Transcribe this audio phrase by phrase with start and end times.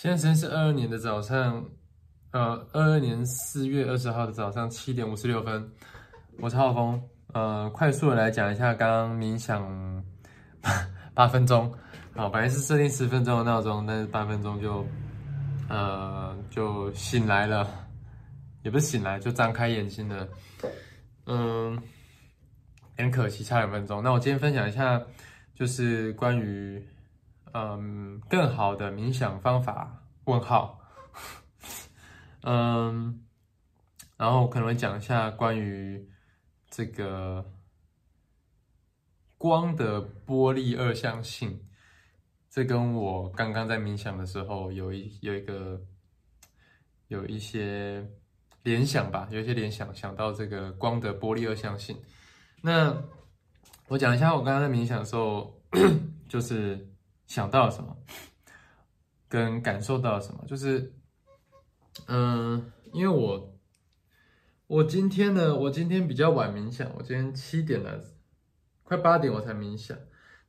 [0.00, 1.68] 现在时间是二二年的早上，
[2.30, 5.68] 呃，二二年四月二十号的早上七点五十六分。
[6.38, 10.04] 我是浩峰，呃，快速的来讲一下刚刚冥想
[11.14, 11.74] 八分钟。
[12.14, 14.86] 好，本来是设定十分钟的闹钟，但是八分钟就，
[15.68, 17.68] 呃，就醒来了，
[18.62, 20.28] 也不是醒来，就张开眼睛了。
[21.26, 21.76] 嗯，
[22.96, 24.00] 很可惜差两分钟。
[24.00, 25.02] 那我今天分享一下，
[25.56, 26.80] 就是关于。
[27.52, 30.02] 嗯，更好的冥想方法？
[30.24, 30.78] 问号。
[32.42, 33.24] 嗯，
[34.16, 36.08] 然后可能会讲一下关于
[36.68, 37.44] 这个
[39.36, 41.58] 光的波粒二象性。
[42.50, 45.80] 这跟我刚刚在冥想的时候有一有一个
[47.08, 48.06] 有一些
[48.62, 51.96] 联想吧，有一些联想，想到这个光的波粒二象性。
[52.60, 52.96] 那
[53.88, 55.58] 我讲一下我刚刚在冥想的时候，
[56.28, 56.86] 就是。
[57.28, 57.96] 想到了什么，
[59.28, 60.94] 跟感受到了什么，就是，
[62.06, 63.54] 嗯，因为我，
[64.66, 68.02] 我今天呢，我今天比较晚冥想，我今天七点了，
[68.82, 69.96] 快八点我才冥想，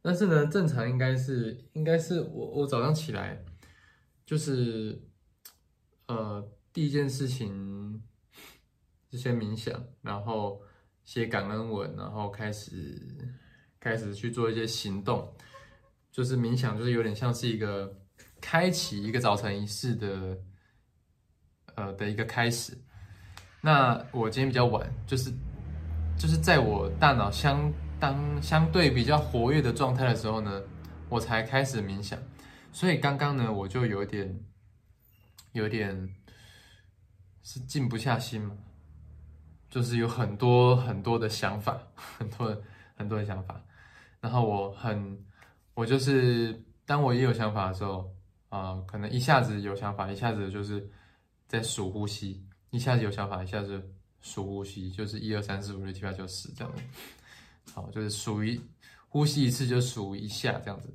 [0.02, 3.43] 但是呢，正常应该是，应该是我我早上起来，
[4.25, 5.03] 就是，
[6.08, 8.02] 呃，第一件事情
[9.09, 10.61] 就先冥想，然后
[11.03, 13.36] 写感恩文，然后开始
[13.81, 15.36] 开始去做一些行动。
[16.11, 17.95] 就是冥想，就是有点像是一个
[18.41, 20.38] 开启一个早晨仪式的，
[21.75, 22.77] 呃的一个开始。
[23.61, 25.31] 那我今天比较晚，就是
[26.17, 30.61] 就是在我大脑相当相对比较活跃的状态的时候呢，
[31.09, 32.19] 我才开始冥想。
[32.71, 34.43] 所以刚刚呢，我就有点
[35.52, 36.15] 有点
[37.43, 38.57] 是静不下心嘛，
[39.69, 42.61] 就是有很多很多的想法，很多
[42.95, 43.63] 很多的想法，
[44.19, 45.23] 然后我很。
[45.80, 48.13] 我就是当我一有想法的时候，
[48.49, 50.86] 啊，可能一下子有想法，一下子就是
[51.47, 53.81] 在数呼吸，一下子有想法，一下子
[54.19, 56.81] 数呼吸，就是一二三四五六七八九十这样子。
[57.73, 58.61] 好，就是数一
[59.08, 60.93] 呼吸一次就数一下这样子。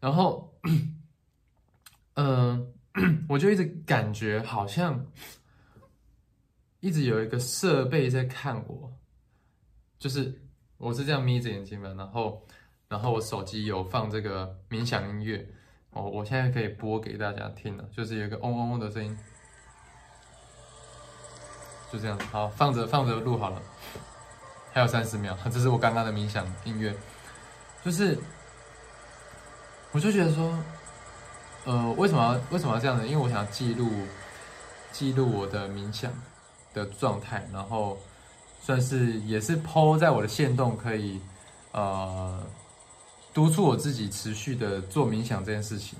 [0.00, 0.52] 然后，
[2.14, 2.74] 嗯，
[3.30, 5.06] 我就一直感觉好像
[6.80, 8.92] 一直有一个设备在看我，
[10.00, 10.36] 就是
[10.78, 12.44] 我是这样眯着眼睛嘛，然后。
[12.88, 15.44] 然后我手机有放这个冥想音乐，
[15.90, 19.18] 哦，我现在可以播给大家听了，就是有一个嗡嗡嗡的声音，
[21.92, 23.60] 就这样，好，放着放着录好了，
[24.72, 26.94] 还有三十秒，这是我刚刚的冥想音乐，
[27.84, 28.16] 就是，
[29.90, 30.56] 我就觉得说，
[31.64, 33.04] 呃，为什么要为什么要这样子？
[33.08, 33.90] 因为我想要记录
[34.92, 36.12] 记录我的冥想
[36.72, 37.98] 的状态，然后
[38.60, 41.20] 算是也是抛在我的线动可以，
[41.72, 42.46] 呃。
[43.36, 45.98] 督促我自己持续的做冥想这件事情，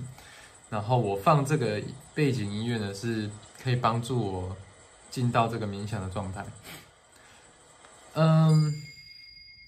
[0.70, 1.82] 然后我放这个
[2.14, 3.30] 背景音乐呢，是
[3.62, 4.56] 可以帮助我
[5.10, 6.46] 进到这个冥想的状态。
[8.14, 8.72] 嗯，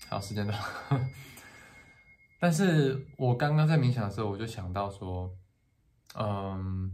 [0.09, 0.55] 好，时间到。
[2.41, 5.31] 但是我刚刚在冥想的时候，我就想到说，
[6.15, 6.91] 嗯，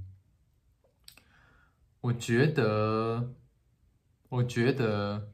[2.01, 3.33] 我觉得，
[4.29, 5.31] 我觉得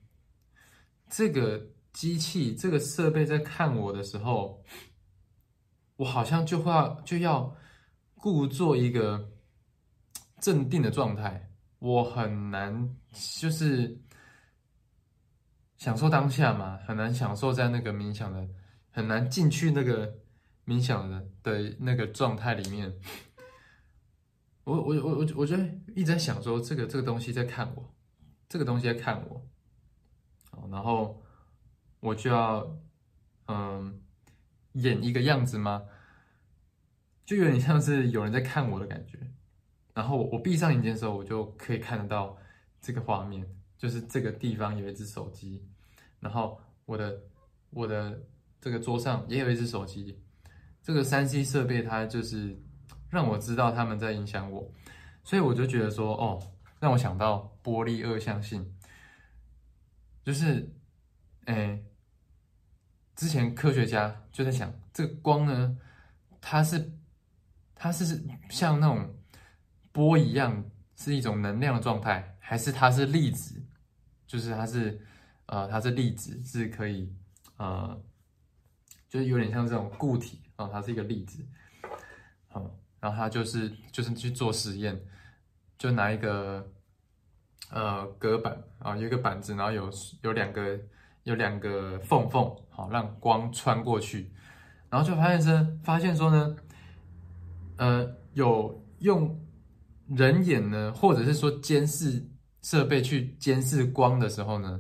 [1.09, 4.63] 这个机器、这个设备在看我的时候。
[6.01, 7.55] 我好像就会就要
[8.15, 9.31] 故作一个
[10.41, 12.97] 镇定的状态，我很难
[13.39, 14.01] 就是
[15.77, 18.49] 享受当下嘛，很难享受在那个冥想的，
[18.91, 20.11] 很难进去那个
[20.65, 22.91] 冥想的的那个状态里面。
[24.65, 25.63] 我我我我我觉得
[25.95, 27.95] 一直在想说，这个这个东西在看我，
[28.49, 29.47] 这个东西在看我，
[30.71, 31.23] 然后
[32.01, 32.75] 我就要
[33.49, 34.01] 嗯。
[34.75, 35.83] 演一个样子吗？
[37.31, 39.17] 就有点像是有人在看我的感觉。
[39.95, 42.37] 然后我闭上眼睛的时候，我就可以看得到
[42.81, 43.47] 这个画面，
[43.79, 45.65] 就是这个地方有一只手机，
[46.19, 47.23] 然后我的
[47.71, 48.21] 我的
[48.61, 50.21] 这个桌上也有一只手机。
[50.83, 52.61] 这个三 C 设备它就是
[53.09, 54.69] 让我知道他们在影响我，
[55.23, 56.43] 所以我就觉得说，哦，
[56.81, 58.75] 让我想到玻璃二象性，
[60.25, 60.69] 就是，
[61.45, 61.81] 哎。
[63.15, 65.77] 之前科学家就在想，这个光呢，
[66.41, 66.91] 它是
[67.83, 69.17] 它是像那种
[69.91, 70.63] 波一样，
[70.97, 73.65] 是一种能量的状态，还是它是粒子？
[74.27, 75.01] 就是它是
[75.47, 77.11] 呃，它是粒子，是可以
[77.57, 77.99] 呃，
[79.09, 81.43] 就是有点像这种固体啊，它是一个粒子。
[82.49, 85.01] 好，然后他就是就是去做实验，
[85.79, 86.71] 就拿一个
[87.71, 89.91] 呃隔板啊，有一个板子，然后有
[90.21, 90.79] 有两个。
[91.25, 94.33] 有两个缝缝，好让光穿过去，
[94.89, 96.57] 然后就发现是发现说呢，
[97.81, 99.43] 呃，有用
[100.07, 102.23] 人眼呢，或者是说监视
[102.61, 104.79] 设备去监视光的时候呢，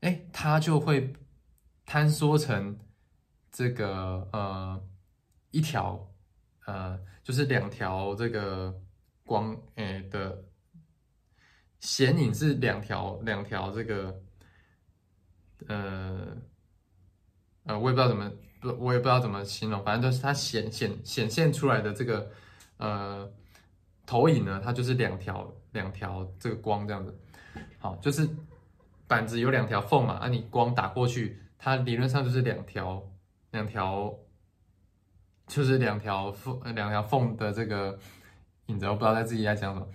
[0.00, 1.12] 哎，它就会
[1.86, 2.78] 坍缩成
[3.52, 4.82] 这个呃
[5.50, 6.10] 一条
[6.64, 8.74] 呃，就是两条这个
[9.22, 10.46] 光诶的
[11.80, 14.22] 显影是两条两条这个
[15.66, 16.38] 呃
[17.64, 22.30] 呃，我也不知道怎么不，我也不知道怎么形容，反正就是它显显显现出来的这个
[22.78, 23.30] 呃。
[24.10, 27.14] 投影呢，它就是两条两条这个光这样子，
[27.78, 28.26] 好，就是
[29.06, 33.06] 板子有两条缝嘛，啊，你光打过去，它理论上就是两条
[33.50, 34.10] 两条，
[35.46, 37.98] 就是两条缝两条缝的这个
[38.68, 39.86] 影子，我不知道在自己在讲什么。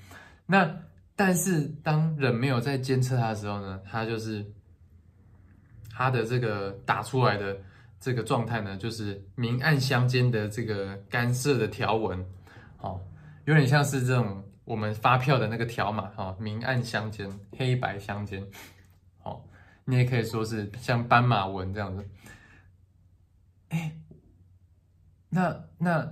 [0.46, 0.72] 那
[1.16, 4.46] 但是当人没有在监测它的时候呢，它就是
[5.90, 7.58] 它的这个打出来的
[8.04, 12.26] 这个状态呢，就是明暗相间的这个干涉的条纹，
[12.76, 13.00] 好。
[13.46, 18.42] 有点像是这种我们发票的那个条码哈，明暗相间，黑白相间，
[19.22, 19.46] 好，
[19.84, 22.08] 你也可以说是像斑马纹这样子。
[23.68, 23.98] 哎，
[25.28, 26.10] 那那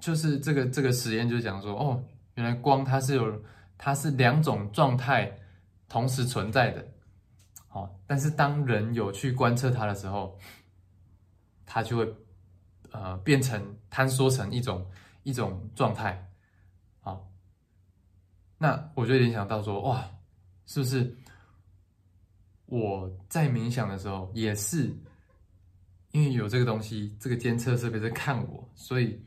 [0.00, 2.02] 就是这个这个实验就讲说，哦，
[2.34, 3.40] 原来光它是有
[3.78, 5.32] 它是两种状态
[5.88, 6.84] 同时存在的，
[7.68, 10.36] 好，但是当人有去观测它的时候，
[11.70, 12.14] 它就会
[12.90, 14.84] 呃变成坍缩成一种。
[15.22, 16.26] 一种状态，
[17.00, 17.30] 好，
[18.56, 20.02] 那我就联想到说，哇，
[20.64, 21.14] 是不是
[22.64, 24.90] 我在冥想的时候，也是
[26.12, 29.22] 因为有这个东西，这个监测设备在看我，所以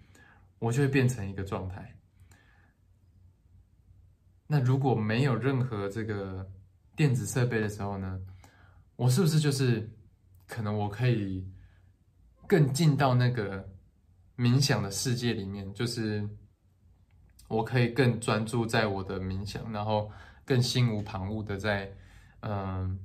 [0.57, 1.95] 我就会变成一个状态。
[4.47, 6.51] 那如果没有任何这个
[6.95, 8.19] 电子设备的时候呢，
[8.95, 9.87] 我是不是就是
[10.47, 11.47] 可能我可以
[12.47, 13.67] 更进到那个？
[14.35, 16.27] 冥想的世界里面，就是
[17.47, 20.11] 我可以更专注在我的冥想，然后
[20.43, 21.87] 更心无旁骛的在，
[22.39, 22.99] 嗯，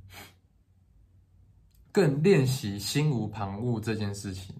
[1.92, 4.56] 更练习心无旁骛这件事情。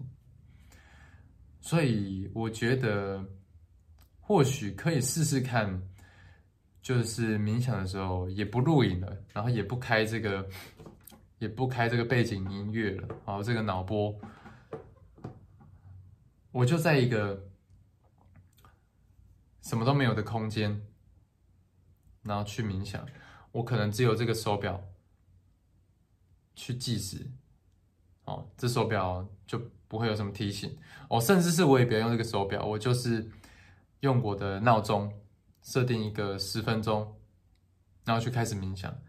[1.59, 3.25] 所以我觉得，
[4.19, 5.81] 或许可以试试看，
[6.83, 10.47] 就是冥想的时候也不录影了，然后也不开这个，
[11.39, 14.15] 也不开这个背景音乐了，然后这个脑波。
[16.51, 17.47] 我就在一个
[19.61, 20.81] 什么都没有的空间，
[22.23, 23.05] 然后去冥想。
[23.51, 24.83] 我可能只有这个手表
[26.55, 27.29] 去计时，
[28.25, 30.75] 哦，这手表就不会有什么提醒。
[31.07, 33.29] 哦，甚至是我也不要用这个手表，我就是
[33.99, 35.13] 用我的闹钟
[35.61, 37.15] 设定一个十分钟，
[38.05, 38.99] 然后去开始冥想。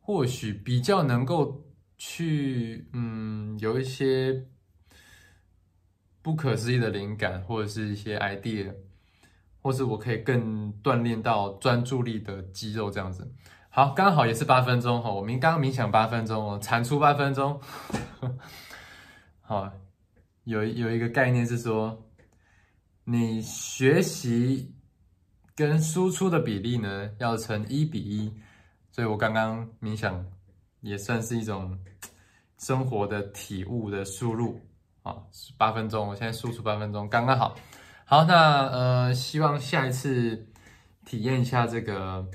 [0.00, 1.64] 或许比较能够
[1.96, 4.48] 去，嗯，有一些。
[6.26, 8.74] 不可思议的灵感，或者是一些 idea，
[9.62, 13.32] 或是我可以更锻炼到专注力的肌肉，这样子。
[13.68, 17.60] 好，刚好也是八分钟哈，我们刚刚冥想八分钟哦，产出八分钟。
[19.40, 19.72] 好，
[20.42, 21.96] 有有一个概念是说，
[23.04, 24.74] 你学习
[25.54, 28.34] 跟输出的比例呢要成一比一，
[28.90, 30.26] 所以我刚刚冥想
[30.80, 31.78] 也算是一种
[32.58, 34.60] 生活的体悟的输入。
[35.06, 35.22] 啊，
[35.56, 37.54] 八分钟，我现在输出八分钟，刚刚好。
[38.04, 40.48] 好，那呃，希望下一次
[41.04, 42.26] 体验一下这个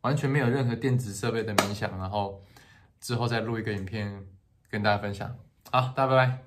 [0.00, 2.42] 完全没有任何电子设备的冥想，然后
[3.00, 4.26] 之后再录一个影片
[4.70, 5.36] 跟大家分享。
[5.70, 6.45] 好，大家拜拜。